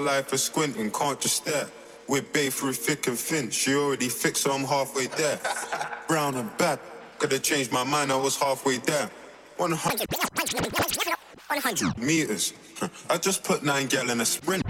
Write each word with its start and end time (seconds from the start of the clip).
life 0.00 0.32
is 0.32 0.42
squinting, 0.42 0.90
can't 0.90 1.20
just 1.20 1.36
stare. 1.36 1.66
We're 2.08 2.22
babe 2.22 2.52
through 2.52 2.72
thick 2.72 3.06
and 3.06 3.18
thin. 3.18 3.50
She 3.50 3.74
already 3.74 4.08
fixed, 4.08 4.42
so 4.42 4.52
I'm 4.52 4.64
halfway 4.64 5.06
there. 5.06 5.38
Brown 6.08 6.34
and 6.36 6.56
bad, 6.58 6.80
could 7.18 7.30
have 7.32 7.42
changed 7.42 7.72
my 7.72 7.84
mind, 7.84 8.10
I 8.10 8.16
was 8.16 8.36
halfway 8.36 8.78
there. 8.78 9.10
100 9.58 10.08
meters. 11.98 12.54
I 13.10 13.18
just 13.18 13.44
put 13.44 13.62
nine 13.62 13.86
gal 13.86 14.10
in 14.10 14.20
a 14.20 14.24
sprint. 14.24 14.64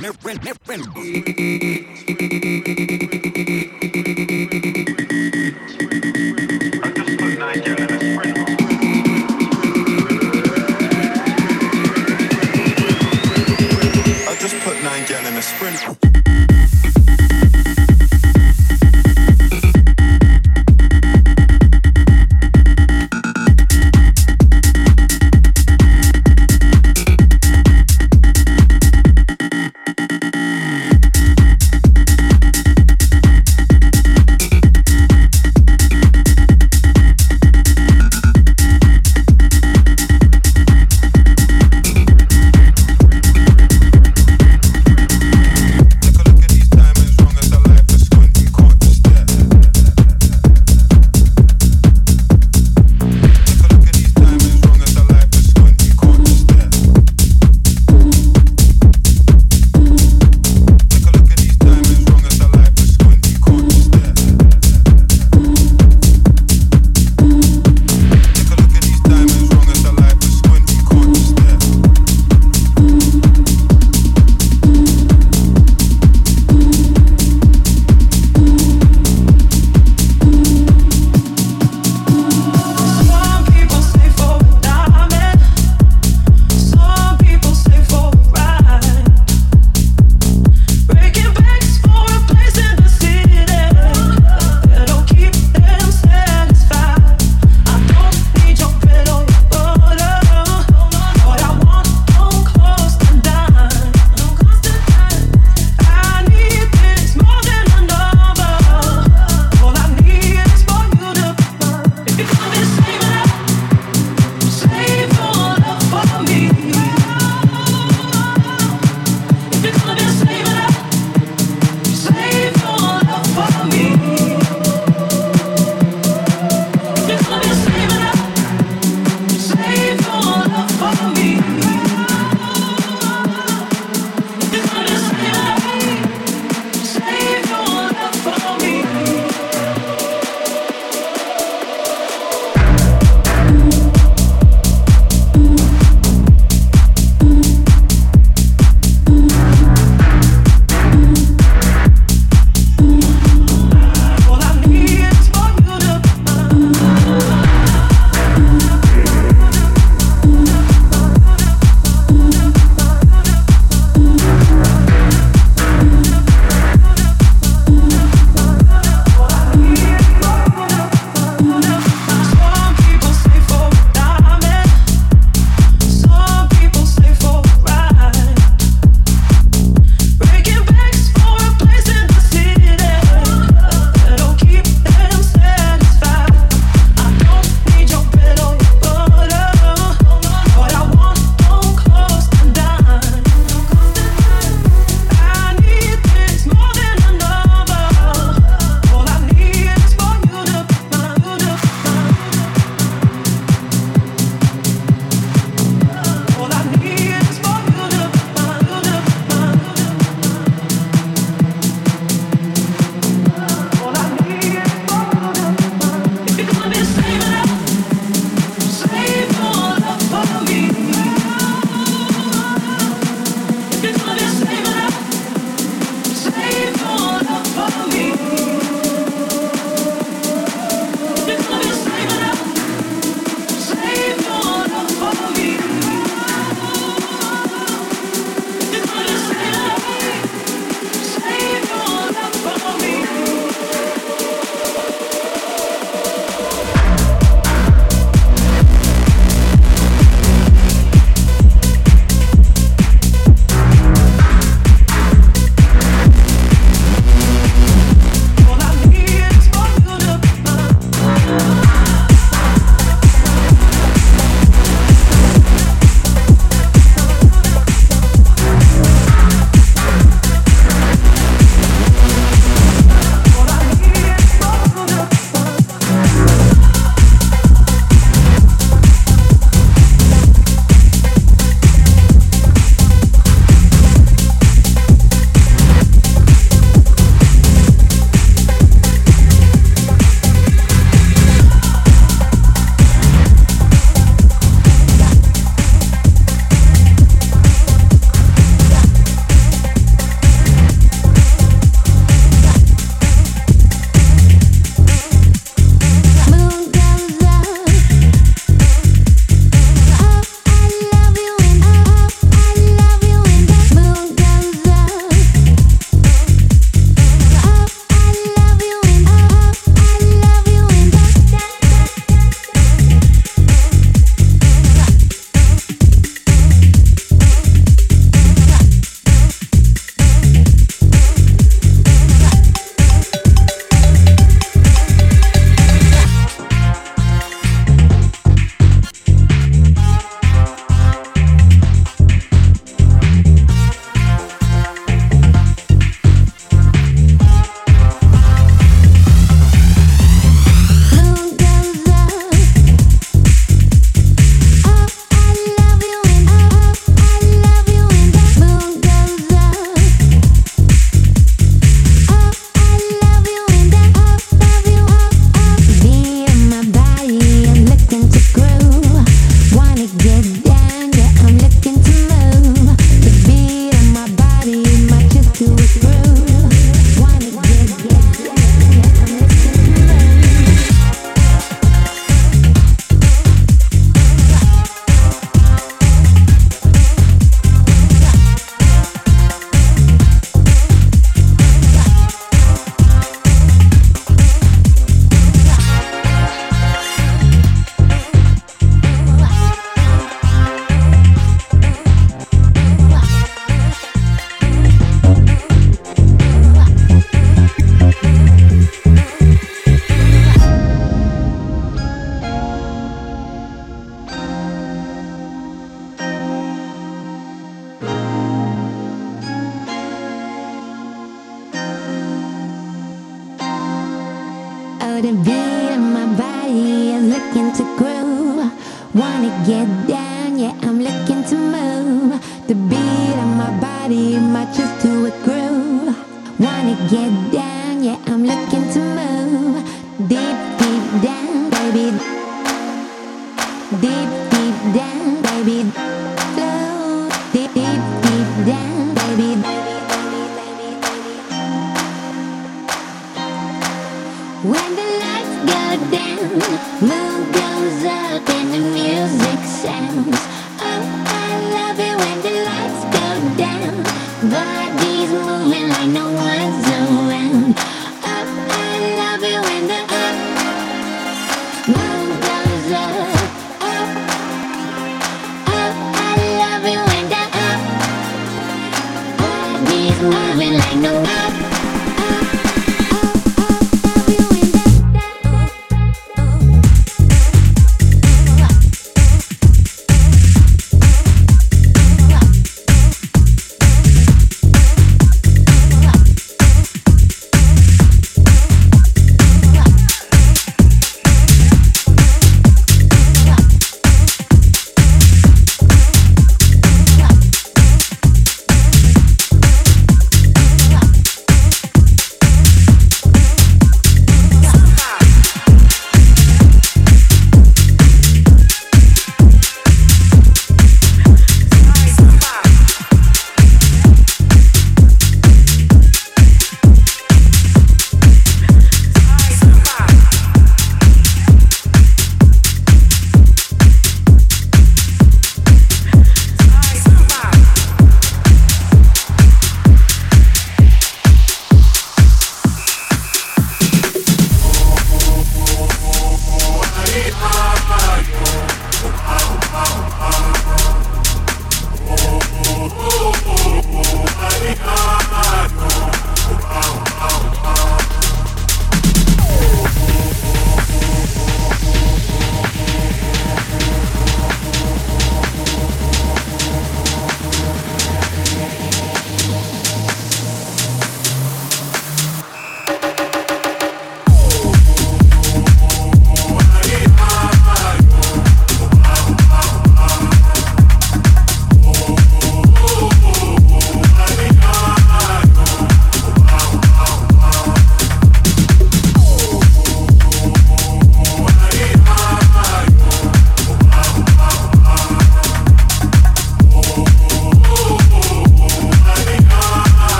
Moving 480.02 480.54
like 480.54 480.76
no 480.76 481.39